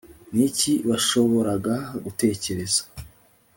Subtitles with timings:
[0.35, 2.81] ni iki bashoboraga gutekereza